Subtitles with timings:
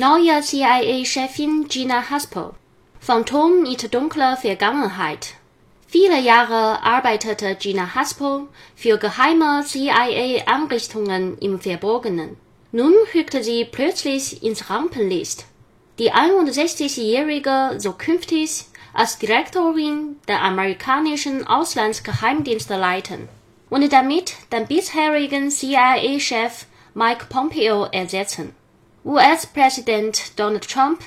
[0.00, 2.52] Neue CIA-Chefin Gina Haspel.
[3.00, 5.34] Phantom mit dunkler Vergangenheit.
[5.88, 12.38] Viele Jahre arbeitete Gina Haspel für geheime CIA-Einrichtungen im Verborgenen.
[12.72, 15.44] Nun rückte sie plötzlich ins Rampenlicht.
[15.98, 18.64] Die 61-Jährige soll künftig
[18.94, 23.28] als Direktorin der amerikanischen Auslandsgeheimdienste leiten
[23.68, 26.64] und damit den bisherigen CIA-Chef
[26.94, 28.54] Mike Pompeo ersetzen.
[29.04, 31.00] US-Präsident Donald Trump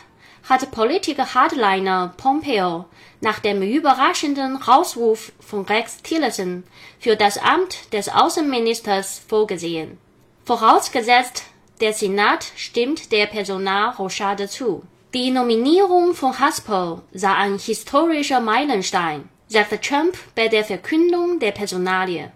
[0.50, 2.86] hat Politiker-Hardliner Pompeo
[3.22, 6.64] nach dem überraschenden Rauswurf von Rex Tillerson
[7.00, 10.00] für das Amt des Außenministers vorgesehen.
[10.44, 11.44] Vorausgesetzt,
[11.82, 14.82] der Senat stimmt der Personalrochade zu.
[15.14, 22.32] Die Nominierung von Haspel sei ein historischer Meilenstein, sagte Trump bei der Verkündung der Personalie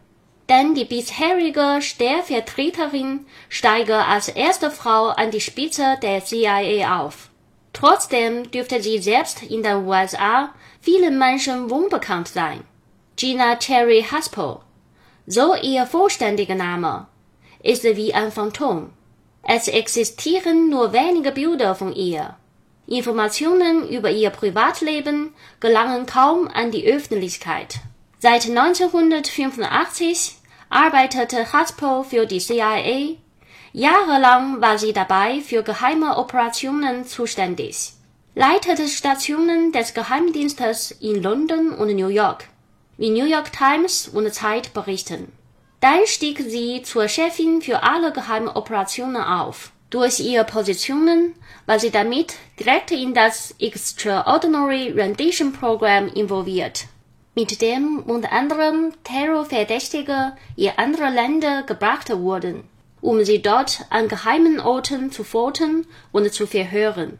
[0.58, 7.30] denn die bisherige Stellvertreterin steige als erste Frau an die Spitze der CIA auf.
[7.74, 10.50] Trotzdem dürfte sie selbst in den USA
[10.82, 12.64] vielen Menschen unbekannt sein.
[13.18, 14.58] Gina Terry Haspel,
[15.28, 17.06] so ihr vollständiger Name,
[17.62, 18.90] ist wie ein Phantom.
[19.44, 22.36] Es existieren nur wenige Bilder von ihr.
[22.88, 27.76] Informationen über ihr Privatleben gelangen kaum an die Öffentlichkeit.
[28.20, 30.37] Seit 1985
[30.70, 33.16] arbeitete Haspel für die CIA.
[33.74, 37.94] Jahrelang war sie dabei für geheime Operationen zuständig,
[38.36, 42.46] leitete Stationen des Geheimdienstes in London und New York,
[42.98, 45.32] wie New York Times und Zeit berichten.
[45.80, 49.72] Dann stieg sie zur Chefin für alle geheimen Operationen auf.
[49.90, 56.88] Durch ihre Positionen war sie damit direkt in das Extraordinary Rendition Program involviert
[57.38, 62.64] mit dem unter anderem Terrorverdächtige in andere Länder gebracht wurden,
[63.00, 67.16] um sie dort an geheimen Orten zu foltern und zu verhören